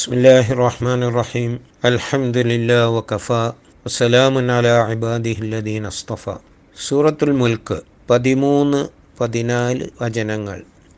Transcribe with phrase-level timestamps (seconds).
[0.00, 1.51] بسم الله الرحمن الرحيم
[1.85, 3.45] الحمد لله وكفى
[3.85, 6.35] وسلام على عباده الذين اصطفى
[6.75, 7.77] സൂറത്തുൽ മുൽക്ക്
[8.09, 8.79] പതിമൂന്ന്
[9.19, 10.57] പതിനാല് വചനങ്ങൾ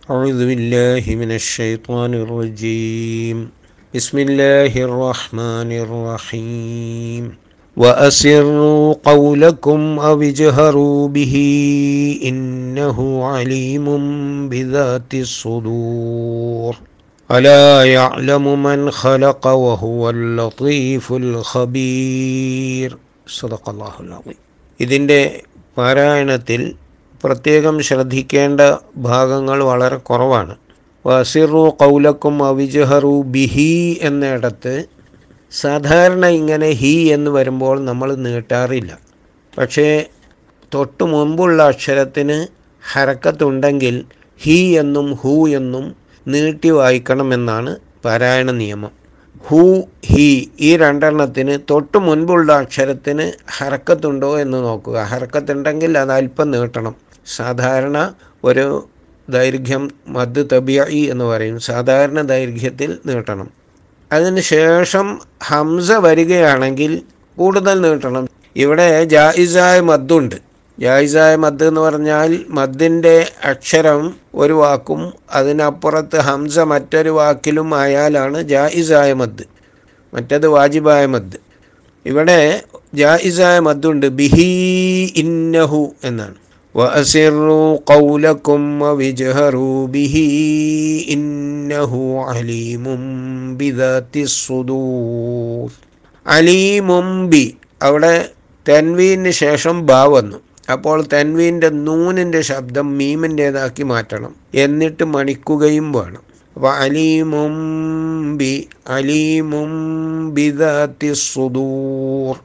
[0.10, 3.38] أعوذ بالله من الشيطان الرجيم
[3.94, 7.24] بسم الله الرحمن الرحيم
[7.78, 11.36] وأسروا قولكم أو اجهروا به
[12.30, 12.98] إنه
[13.34, 13.86] عليم
[14.52, 16.74] بذات الصدور
[17.33, 22.89] ألا يعلم من خلق وهو اللطيف الخبير
[23.31, 24.39] صدق الله العظيم
[24.81, 25.21] ഇതിൻ്റെ
[25.77, 26.61] പാരായണത്തിൽ
[27.21, 28.61] പ്രത്യേകം ശ്രദ്ധിക്കേണ്ട
[29.03, 30.55] ഭാഗങ്ങൾ വളരെ കുറവാണ്
[31.05, 33.73] വസിറു കൗലക്കും അവിജഹറു ബിഹി
[34.03, 34.75] എന്നിടത്ത്
[35.53, 38.93] സാധാരണ ഇങ്ങനെ ഹി എന്ന് വരുമ്പോൾ നമ്മൾ നീട്ടാറില്ല
[39.53, 39.89] പക്ഷേ
[40.73, 42.39] തൊട്ട് മുമ്പുള്ള അക്ഷരത്തിന്
[42.83, 43.97] ഹരക്കത്തുണ്ടെങ്കിൽ
[44.41, 45.87] ഹി എന്നും ഹു എന്നും
[46.28, 48.92] നീട്ടി വായിക്കണമെന്നാണ് പാരായണ നിയമം.
[49.48, 55.00] ഹു ഹി ഈ രണ്ടെണ്ണത്തിന് തൊട്ട് മുൻപുള്ള അക്ഷരത്തിന് ഹർക്കത്തുണ്ടോ എന്ന് നോക്കുക.
[55.04, 56.96] ഹർക്കത്തുണ്ടെങ്കിൽ അത് അല്പം നീട്ടണം.
[57.26, 58.88] സാധാരണ ഒരു
[59.30, 61.60] ദൈർഘ്യം മദ് തബിയായി എന്ന് പറയും.
[61.60, 63.50] സാധാരണ ദൈർഘ്യത്തിൽ നീട്ടണം.
[64.12, 67.02] അതിന് ശേഷം ഹംസ വരികയാണെങ്കിൽ
[67.38, 68.30] കൂടുതൽ നീട്ടണം.
[68.56, 74.03] ഇവിടെ ജായിസായ മദ്ദുണ്ട് ജായിസായ മദ് എന്ന് പറഞ്ഞാൽ മദ്ദിൻ്റെ അക്ഷരം
[74.35, 75.01] ഒരു വാക്കും
[75.35, 79.47] അതിനപ്പുറത്ത് ഹംസ മറ്റൊരു വാക്കിലും ആയാലാണ് ജായിസായ മദ്
[80.13, 81.39] മറ്റത് വാജിബായ മദ്
[82.07, 82.41] ഇവിടെ
[82.95, 84.51] ജായിസായ മദ്ദുണ്ട് ബിഹി
[85.25, 86.39] ഇന്നഹു എന്നാണ്
[86.75, 90.17] وأسروا قولكم وجهروا به
[91.09, 91.93] إنه
[92.29, 92.85] عليم
[93.59, 95.69] بذات الصدور
[96.27, 97.45] അലീമും ബി
[97.83, 98.15] അവിടെ
[98.67, 100.39] തെൻവീന് ശേഷം ബാ വന്നു
[100.69, 106.25] അപ്പോൾ തെൻവീൻ്റെ നൂനിൻ്റെ ശബ്ദം മീമിൻ്റേതാക്കി മാറ്റണം എന്നിട്ട് മണിക്കുകയും വേണം
[106.57, 107.55] അപ്പോൾ അലീമും
[108.37, 108.53] ബി
[108.91, 109.73] അലീമും
[110.35, 112.37] ബിദാത്തി സുദൂർ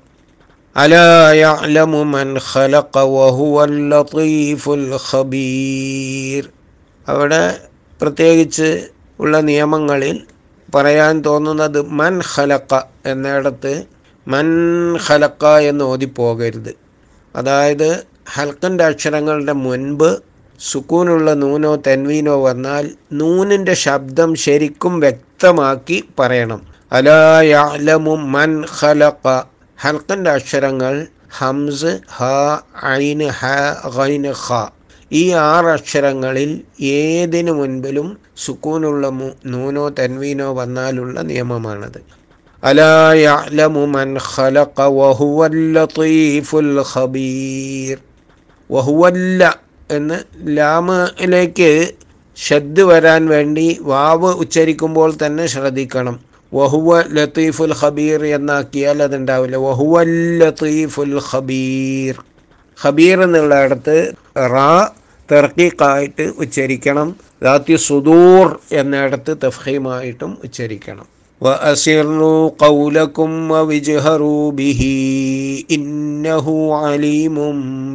[0.75, 6.43] ألا يعلم من خلق وهو اللطيف الخبير
[7.07, 7.43] അവിടെ
[7.99, 8.69] പ്രത്യേകിച്ച്
[9.19, 10.15] ഉള്ള നിയമങ്ങളിൽ
[10.69, 12.73] പറയാൻ തോന്നുന്നത് മൻ ഖലക്ക
[13.05, 13.73] എന്നിടത്ത്
[14.27, 14.47] മൻ
[15.05, 16.71] ഖലക്ക എന്ന് ഓതിപ്പോകരുത്
[17.35, 17.89] അതായത്
[18.34, 20.10] ഹൽക്കന്റെ അക്ഷരങ്ങളുടെ മുൻപ്
[20.60, 22.84] സുക്കൂനുള്ള നൂനോ തെൻവീനോ വന്നാൽ
[23.20, 26.60] നൂനിന്റെ ശബ്ദം ശരിക്കും വ്യക്തമാക്കി പറയണം.
[26.96, 27.22] അലാ
[27.52, 29.26] യഅലമു മൻ ഹലക്ക
[29.78, 30.94] ഹൽക്കന്റെ അക്ഷരങ്ങൾ
[31.38, 32.28] ഹംസ് ഹ
[32.98, 33.52] ഐന് ഹ
[33.96, 34.58] ഹൈന് ഹ
[35.10, 36.50] ഈ ആറ് അക്ഷരങ്ങളിൽ
[36.96, 38.08] ഏതിനു മുൻപിലും
[38.44, 39.04] സുക്കൂനുള്ള
[39.52, 42.00] നൂനോ തെൻവീനോ വന്നാലുള്ള നിയമമാണത്.
[42.62, 42.92] അലാ
[43.26, 47.96] യഅലമു മൻ ഖലഖ വഹുവൽ ലത്തീഫുൽ ഖബീർ.
[48.70, 51.92] വഹുവല്ല എന്ന് ലാമിലേക്ക്
[52.36, 56.20] ഷദ് വരാൻ വേണ്ടി വാവ് ഉച്ചരിക്കുമ്പോൾ തന്നെ ശ്രദ്ധിക്കണം.
[56.54, 59.56] വഹുവ ലത്തീഫുൽ ഖബീർ എന്നാക്കിയാൽ അതുണ്ടാവില്ല.
[59.56, 62.14] വഹുവ ലത്തീഫുൽ ഖബീർ.
[62.84, 64.90] ഖബീർ എന്നുള്ളിടത്ത് റാ
[65.32, 67.16] തെർക്കിക്കായിട്ട് ഉച്ചരിക്കണം.
[67.42, 71.17] ദാത്തി സുദൂർ എന്നിടത്ത് തഫീമായിട്ടും ഉച്ചരിക്കണം.
[71.41, 74.81] وأسروا قولكم وجهروا به
[75.71, 76.45] إنه
[76.75, 77.35] عليم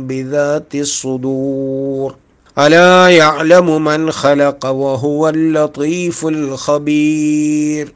[0.08, 2.08] بذات الصدور
[2.56, 7.86] ألا يعلم من خلق وهو اللطيف الخبير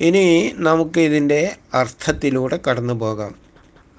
[0.00, 0.24] ഇനി
[0.58, 1.38] നമുക്ക് ഇതിൻ്റെ
[1.72, 3.30] അർത്ഥത്തിലൂടെ കടന്നു പോകാം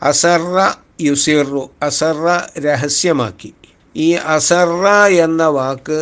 [0.02, 0.56] അസറ
[1.02, 2.26] യുസിറു അസറ
[2.66, 3.50] രഹസ്യമാക്കി
[3.96, 4.84] ഈ അസറ
[5.26, 6.00] എന്ന വാക്ക്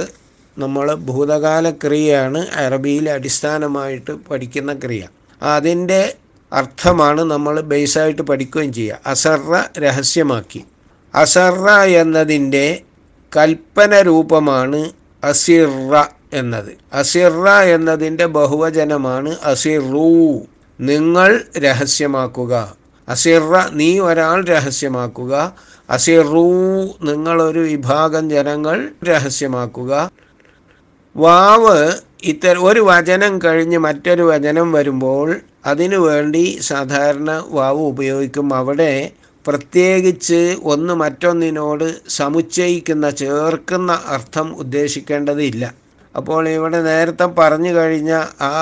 [0.58, 5.06] നമ്മൾ ഭൂതകാല ക്രിയയാണ് അറബിയിൽ അടിസ്ഥാനമായിട്ട് പഠിക്കുന്ന ക്രിയ.
[5.42, 6.14] അതിന്റെ
[6.52, 8.98] അർത്ഥമാണ് നമ്മൾ ബേസായിട്ട് പഠിക്കുകയും ചെയ്യുക.
[9.06, 10.64] അസറ രഹസ്യമാക്കി.
[11.14, 12.82] അസറ എന്നതിന്റെ
[13.36, 14.90] കൽപ്പന രൂപമാണ്
[15.24, 16.72] അസിറ എന്നത്.
[16.92, 20.40] അസിറ എന്നതിന്റെ ബഹുവചനമാണ് അസിറു.
[20.80, 22.76] നിങ്ങൾ രഹസ്യമാക്കുക.
[23.08, 25.54] അസിറ നീ ഒരാൾ രഹസ്യമാക്കുക.
[25.90, 26.50] അസിറു
[27.02, 30.10] നിങ്ങളൊരു വിഭാഗം ജനങ്ങൾ രഹസ്യമാക്കുക.
[31.16, 31.78] വാവ്
[32.24, 35.28] ഇത്തര ഒരു വചനം കഴിഞ്ഞ് മറ്റൊരു വചനം വരുമ്പോൾ
[35.66, 38.46] അതിനു വേണ്ടി സാധാരണ വാവ് ഉപയോഗിക്കും.
[38.54, 38.92] അവിടെ
[39.46, 40.40] പ്രത്യേകിച്ച്
[40.72, 41.86] ഒന്ന് മറ്റൊന്നിനോട്
[42.18, 45.62] സമുച്ചയിക്കുന്ന ചേർക്കുന്ന അർത്ഥം ഉദ്ദേശിക്കേണ്ടതില്ല.
[46.14, 48.56] അപ്പോൾ ഇവിടെ നേരത്തെ പറഞ്ഞു കഴിഞ്ഞ ആ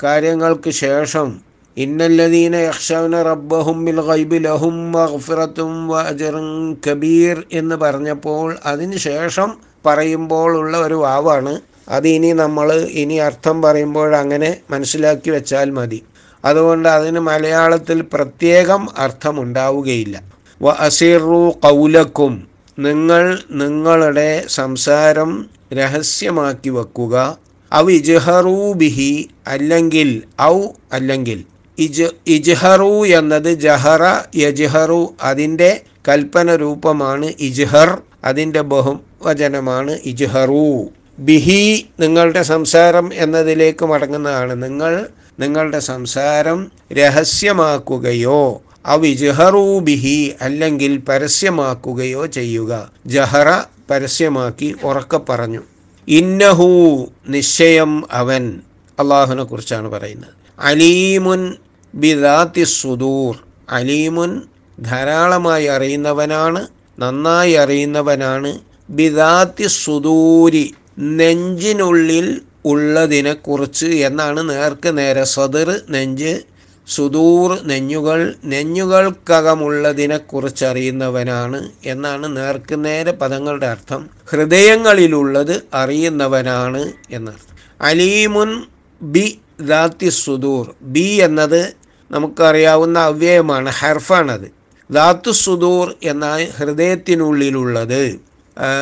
[0.00, 1.28] കാര്യങ്ങൾക്ക് ശേഷം
[1.76, 3.98] ഇന്നല്ലദീന യക്ഷവന റബ്ബഹും ബിൽ
[4.46, 6.50] ലഹും മഗ്ഫിറത്തും വഅജ്റുൻ
[6.86, 9.50] കബീർ എന്ന് പറഞ്ഞപ്പോൾ അതിന് ശേഷം
[9.86, 11.54] പറയുമ്പോൾ ഉള്ള ഒരു വാവാണ്
[11.88, 16.02] അത് ഇനി നമ്മൾ ഇനി അർത്ഥം പറയുമ്പോൾ അങ്ങനെ മനസ്സിലാക്കി വെച്ചാൽ മതി.
[16.44, 20.22] അതുകൊണ്ട് അതിന് മലയാളത്തിൽ പ്രത്യേകം അർത്ഥമുണ്ടാവുകയില്ല.
[20.62, 22.48] വ അസീറു കൗലക്കും
[22.78, 27.38] നിങ്ങൾ നിങ്ങളുടെ സംസാരം രഹസ്യമാക്കി വെക്കുക.
[27.74, 31.44] ഔ ഇജ്ഹറൂ ബിഹി അല്ലെങ്കിൽ ഔ അല്ലെങ്കിൽ.
[31.78, 34.02] ഇജ് ഇജ്ഹറു എന്നത് ജഹറ
[34.36, 40.88] യജ്ഹറു അതിന്റെ കൽപ്പന രൂപമാണ് ഇജ്ഹർ അതിന്റെ ബഹുവചനമാണ് ഇജ്ഹറു.
[41.18, 44.62] ബിഹി നിങ്ങളുടെ സംസാരം എന്നതിലേക്ക് മടങ്ങുന്നതാണ്.
[44.62, 45.06] നിങ്ങൾ
[45.40, 52.90] നിങ്ങളുടെ സംസാരം രഹസ്യമാക്കുകയോ അവ ഇജ്ഹറു ബിഹി അല്ലെങ്കിൽ പരസ്യമാക്കുകയോ ചെയ്യുക.
[53.06, 53.48] ജഹറ
[53.90, 55.62] പരസ്യമാക്കി ഉറക്കെ പറഞ്ഞു.
[56.08, 58.60] ഇന്നഹു നിശ്ചയം അവൻ
[58.98, 60.30] അള്ളാഹുവിനെ കുറിച്ചാണ് പറയുന്നത്.
[60.58, 61.54] അലീമുൻ
[61.94, 63.36] ബിദാത്തി സുദൂർ
[63.70, 64.42] അലീമുൻ
[64.80, 66.66] ധാരാളമായി അറിയുന്നവനാണ്
[66.98, 68.58] നന്നായി അറിയുന്നവനാണ്.
[68.90, 75.24] ബിദാത്തി സുദൂരി നെഞ്ചിനുള്ളിൽ ഉള്ളതിനെക്കുറിച്ച് എന്നാണ് നേർക്ക് നേരെ.
[75.24, 76.42] സദർ നെഞ്ച്
[76.88, 84.10] സുദൂർ നെഞ്ഞുകൾ നെഞ്ഞുകൾക്കകമുള്ളതിനെക്കുറിച്ച് അറിയുന്നവനാണ് എന്നാണ് നേർക്ക് നേരെ പദങ്ങളുടെ അർത്ഥം.
[84.30, 87.56] ഹൃദയങ്ങളിലുള്ളത് അറിയുന്നവനാണ് എന്നർത്ഥം.
[87.80, 88.62] അലീമുൻ
[89.02, 90.74] ബി ദാത്തി സുദൂർ.
[90.82, 91.74] ബി എന്നത്
[92.10, 94.50] നമുക്കറിയാവുന്ന അവ്യയമാണ് ഹർഫാണത്.
[94.90, 98.18] ദാത്തു സുദൂർ എന്ന ഹൃദയത്തിനുള്ളിലുള്ളത്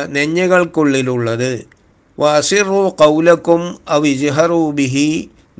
[0.07, 1.74] നെഞ്ഞുകൾക്കുള്ളിലുള്ളത്.
[2.17, 5.09] വസിറു കൗലക്കും അവിജ്ഹറു ബിഹി.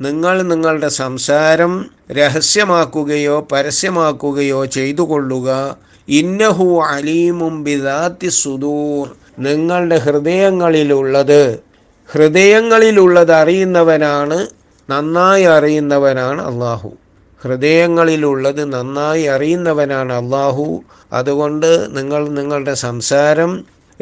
[0.00, 1.72] നിങ്ങൾ നിങ്ങളുടെ സംസാരം
[2.10, 5.48] രഹസ്യമാക്കുകയോ പരസ്യമാക്കുകയോ ചെയ്തു കൊള്ളുക
[6.08, 9.06] ഇന്നഹു അലീമും ബിദാത്തി സുദൂർ.
[9.38, 11.42] നിങ്ങളുടെ ഹൃദയങ്ങളിലുള്ളത്
[12.08, 14.38] ഹൃദയങ്ങളിലുള്ളത് അറിയുന്നവനാണ്
[14.90, 16.90] നന്നായി അറിയുന്നവനാണ് അള്ളാഹു
[17.44, 20.66] ഹൃദയങ്ങളിലുള്ളത് നന്നായി അറിയുന്നവനാണ് അള്ളാഹു
[21.12, 23.50] അതുകൊണ്ട് നിങ്ങൾ നിങ്ങളുടെ സംസാരം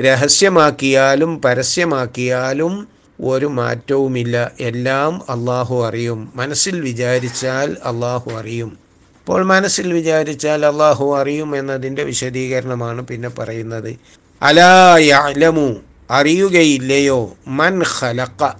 [0.01, 2.89] രഹസ്യമാക്കിയാലും പരസ്യമാക്കിയാലും
[3.25, 4.51] ഒരു മാറ്റവുമില്ല.
[4.61, 6.33] എല്ലാം അള്ളാഹു അറിയും.
[6.37, 8.79] മനസ്സിൽ വിചാരിച്ചാൽ അള്ളാഹു അറിയും.
[9.21, 13.97] അപ്പോൾ മനസ്സിൽ വിചാരിച്ചാൽ അള്ളാഹു അറിയും എന്നതിന്റെ വിശദീകരണമാണ് പിന്നെ പറയുന്നത്.
[14.43, 15.75] അലായലമു
[16.11, 17.35] അറിയുകയില്ലയോ?
[17.49, 18.53] മൻ ഖലക്ക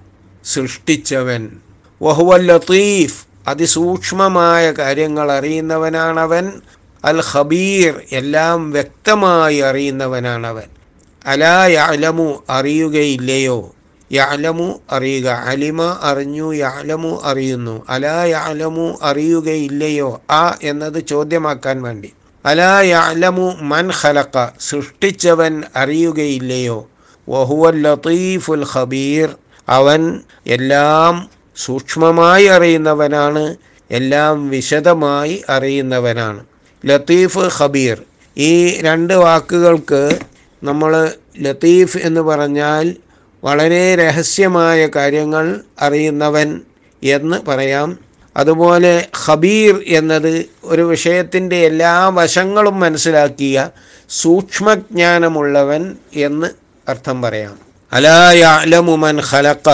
[0.45, 1.49] സൃഷ്ടിച്ചവൻ.
[2.03, 6.53] വഹുവൽ ലത്തീഫ് അതിസൂക്ഷ്മമായ കാര്യങ്ങൾ അറിയുന്നവനാണവൻ.
[7.05, 10.74] അൽ ഖബീർ എല്ലാം വ്യക്തമായി അറിയുന്നവനാണവൻ.
[11.27, 13.75] അലാ യാലമു അറിയുകയില്ലയോ?
[14.13, 15.29] യാലമു അറിയുക.
[15.29, 17.85] അലിമ അറിഞ്ഞു യാലമു അറിയുന്നു.
[17.89, 20.21] അലാ യാലമു അറിയുകയില്ലയോ?
[20.31, 22.13] ആ എന്നത് ചോദ്യമാക്കാൻ വേണ്ടി.
[22.47, 24.47] അലാ യാലമു മൻ ഖലഖ.
[24.61, 26.89] സൃഷ്ടിച്ചവൻ അറിയുകയില്ലയോ?
[27.29, 29.29] വഹുവൽ ലത്തീഫുൽ ഖബീർ.
[29.69, 33.57] അവൻ എല്ലാം സൂക്ഷ്മമായി അറിയുന്നവനാണ്.
[33.91, 36.45] എല്ലാം വിശദമായി അറിയുന്നവനാണ്.
[36.87, 38.03] ലത്തീഫ് ഖബീർ.
[38.37, 40.19] ഈ രണ്ട് വാക്കുകൾക്ക്
[40.65, 42.97] നമ്മൾ ലത്തീഫ് എന്ന് പറഞ്ഞാൽ
[43.45, 46.61] വളരെ രഹസ്യമായ കാര്യങ്ങൾ അറിയുന്നവൻ
[47.03, 47.99] എന്ന് പറയാം.
[48.37, 53.71] അതുപോലെ ഖബീർ എന്നത് ഒരു വിഷയത്തിന്റെ എല്ലാ വശങ്ങളും മനസ്സിലാക്കിയ
[54.11, 56.47] സൂക്ഷ്മജ്ഞാനമുള്ളവൻ എന്ന്
[56.89, 57.59] അർത്ഥം പറയാം.
[57.93, 59.69] അലായാലമുമൻ ഖലക്ക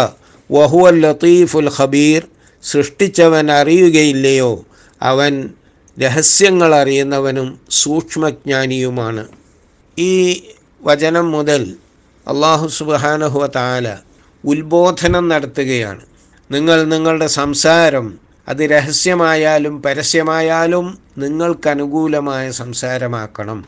[0.52, 2.22] വഹുവൽ ലത്തീഫുൽ ഖബീർ.
[2.62, 4.64] സൃഷ്ടിച്ചവൻ അറിയുകയില്ലയോ?
[5.02, 5.50] അവൻ
[6.00, 9.28] രഹസ്യങ്ങൾ അറിയുന്നവനും സൂക്ഷ്മജ്ഞാനിയുമാണ്.
[9.98, 10.42] ഈ
[10.82, 11.76] വചനം മുതൽ
[12.28, 13.96] അള്ളാഹു സുബാനഹുവ താല
[14.44, 16.00] ഉത്ബോധനം നടത്തുകയാണ്.
[16.50, 18.18] നിങ്ങൾ നിങ്ങളുടെ സംസാരം
[18.48, 23.64] അത് രഹസ്യമായാലും പരസ്യമായാലും നിങ്ങൾക്കനുകൂലമായ സംസാരമാക്കണം.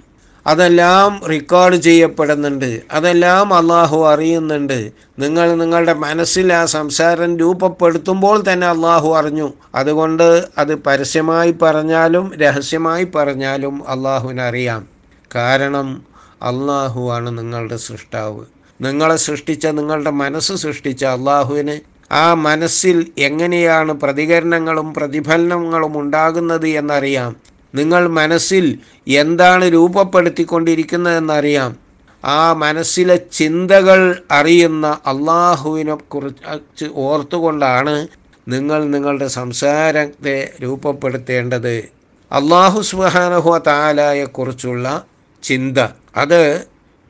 [0.47, 2.83] അതെല്ലാം റെക്കോർഡ് ചെയ്യപ്പെടുന്നുണ്ട്.
[2.91, 4.93] അതെല്ലാം അള്ളാഹു അറിയുന്നുണ്ട്.
[5.19, 9.53] നിങ്ങൾ നിങ്ങളുടെ മനസ്സിൽ ആ സംസാരം രൂപപ്പെടുത്തുമ്പോൾ തന്നെ അള്ളാഹു അറിഞ്ഞു.
[9.75, 14.89] അതുകൊണ്ട് അത് പരസ്യമായി പറഞ്ഞാലും രഹസ്യമായി പറഞ്ഞാലും അള്ളാഹുവിനറിയാം
[15.35, 16.12] കാരണം
[16.43, 18.45] അള്ളാഹുവാണ് നിങ്ങളുടെ സൃഷ്ടാവ്.
[18.81, 21.81] നിങ്ങളെ സൃഷ്ടിച്ച നിങ്ങളുടെ മനസ്സ് സൃഷ്ടിച്ച അള്ളാഹുവിന്.
[22.15, 27.37] ആ മനസ്സിൽ എങ്ങനെയാണ് പ്രതികരണങ്ങളും പ്രതിഫലനങ്ങളും ഉണ്ടാകുന്നത് എന്നറിയാം.
[27.75, 31.77] നിങ്ങൾ മനസ്സിൽ എന്താണ് രൂപപ്പെടുത്തിക്കൊണ്ടിരിക്കുന്നതെന്നറിയാം.
[32.25, 38.07] ആ മനസ്സിലെ ചിന്തകൾ അറിയുന്ന അള്ളാഹുവിനെ കുറിച്ച് ഓർത്തുകൊണ്ടാണ്
[38.49, 41.89] നിങ്ങൾ നിങ്ങളുടെ സംസാരത്തെ രൂപപ്പെടുത്തേണ്ടത്.
[42.33, 45.05] അള്ളാഹു സുബാനഹു താലായെക്കുറിച്ചുള്ള
[45.43, 45.79] ചിന്ത.
[46.17, 46.67] അത്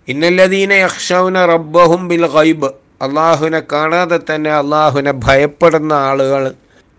[0.09, 2.67] ഇന്നല്ലദീന യക്ഷൗന റബ്ബഹും ബിൽ ഗൈബ്.
[3.03, 6.53] അള്ളാഹുവിനെ കാണാതെ തന്നെ അള്ളാഹുവിനെ ഭയപ്പെടുന്ന ആളുകൾ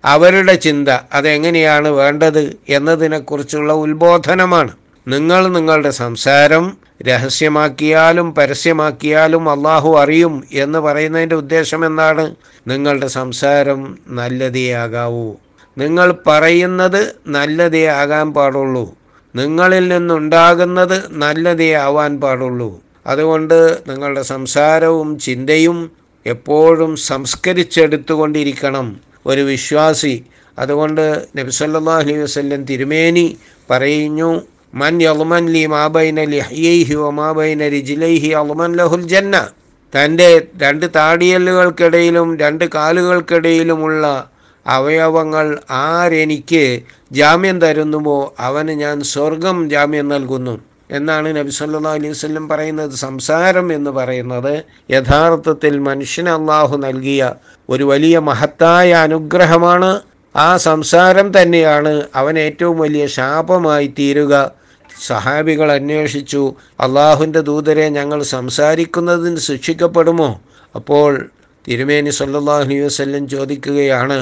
[0.05, 4.71] അവരുടെ ചിന്ത അതെങ്ങനെയാണ് വേണ്ടത് എന്നതിനെക്കുറിച്ചുള്ള ഉത്ബോധനമാണ്.
[5.07, 12.35] നിങ്ങൾ നിങ്ങളുടെ സംസാരം രഹസ്യമാക്കിയാലും പരസ്യമാക്കിയാലും അള്ളാഹു അറിയും എന്ന് പറയുന്നതിന്റെ ഉദ്ദേശം എന്താണ്?
[12.67, 15.33] നിങ്ങളുടെ സംസാരം നല്ലതേ ആകാവൂ.
[15.77, 19.02] നിങ്ങൾ പറയുന്നത് നല്ലതേ ആകാൻ പാടുള്ളൂ.
[19.35, 22.81] നിങ്ങളിൽ നിന്നുണ്ടാകുന്നത് നല്ലതേ ആവാൻ പാടുള്ളൂ.
[23.07, 25.91] അതുകൊണ്ട് നിങ്ങളുടെ സംസാരവും ചിന്തയും
[26.25, 28.99] എപ്പോഴും സംസ്കരിച്ചെടുത്തുകൊണ്ടിരിക്കണം.
[29.25, 30.23] ഒരു വിശ്വാസി
[30.59, 33.37] അതുകൊണ്ട് നബിസല്ലാ അലൈഹി വസ്ല്ലം തിരുമേനി
[33.69, 34.41] പറയുന്നു
[34.75, 36.93] മൻ യൽമൻ ലി മാബൈന ലിഹ്യൈഹി
[37.73, 39.49] ലി ജിലൈഹി അൽമൻ ലഹുൽ ജന്ന.
[39.93, 44.29] തന്റെ രണ്ട് താടിയല്ലുകൾക്കിടയിലും രണ്ട് കാലുകൾക്കിടയിലുമുള്ള
[44.67, 50.61] അവയവങ്ങൾ ആരെനിക്ക് ജാമ്യം തരുന്നുവോ അവന് ഞാൻ സ്വർഗം ജാമ്യം നൽകുന്നു.
[50.91, 52.91] എന്നാണ് നബി സല്ലാ അലൈഹി പറയുന്നത്.
[52.91, 57.33] സംസാരം എന്ന് പറയുന്നത് യഥാർത്ഥത്തിൽ മനുഷ്യന് അള്ളാഹു നൽകിയ
[57.69, 60.01] ഒരു വലിയ മഹത്തായ അനുഗ്രഹമാണ്.
[60.35, 64.51] ആ സംസാരം തന്നെയാണ് അവൻ ഏറ്റവും വലിയ ശാപമായി തീരുക.
[65.05, 70.41] സഹാബികൾ അന്വേഷിച്ചു അള്ളാഹുവിന്റെ ദൂതരെ ഞങ്ങൾ സംസാരിക്കുന്നതിന് ശിക്ഷിക്കപ്പെടുമോ?
[70.75, 71.29] അപ്പോൾ
[71.67, 74.19] തിരുമേനി സല്ലാഹു അലൈഹി വസ്ല്ലം ചോദിക്കുകയാണ്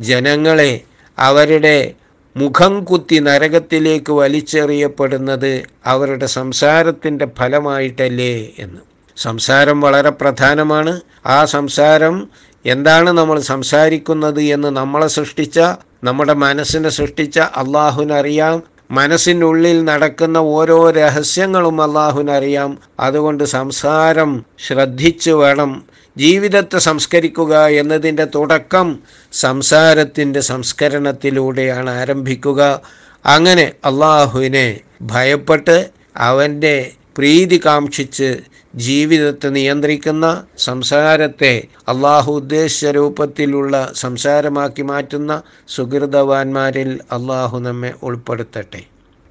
[0.00, 0.80] ജനങ്ങളെ
[1.18, 1.94] അവരുടെ
[2.36, 5.52] മുഖം കുത്തി നരകത്തിലേക്ക് വലിച്ചെറിയപ്പെടുന്നത്
[5.86, 8.80] അവരുടെ സംസാരത്തിന്റെ ഫലമായിട്ടല്ലേ എന്ന്.
[9.16, 11.00] സംസാരം വളരെ പ്രധാനമാണ്.
[11.26, 12.28] ആ സംസാരം
[12.64, 15.58] എന്താണ് നമ്മൾ സംസാരിക്കുന്നത് എന്ന് നമ്മളെ സൃഷ്ടിച്ച
[16.04, 25.70] നമ്മുടെ മനസ്സിനെ സൃഷ്ടിച്ച അള്ളാഹുവിനറിയാം മനസ്സിനുള്ളിൽ നടക്കുന്ന ഓരോ രഹസ്യങ്ങളും അള്ളാഹുവിനറിയാം അതുകൊണ്ട് സംസാരം ശ്രദ്ധിച്ചു വേണം
[26.16, 28.98] ജീവിതത്തെ സംസ്കരിക്കുക എന്നതിന്റെ തുടക്കം
[29.32, 32.80] സംസാരത്തിന്റെ സംസ്കരണത്തിലൂടെയാണ് ആരംഭിക്കുക.
[33.26, 38.40] അങ്ങനെ അള്ളാഹുവിനെ ഭയപ്പെട്ട് അവന്റെ പ്രീതി കാക്ഷിച്ച്
[38.74, 48.82] ജീവിതത്തെ നിയന്ത്രിക്കുന്ന സംസാരത്തെ അള്ളാഹു ഉദ്ദേശിച്ച രൂപത്തിലുള്ള സംസാരമാക്കി മാറ്റുന്ന സുഹൃതവാന്മാരിൽ അള്ളാഹു നമ്മെ ഉൾപ്പെടുത്തട്ടെ.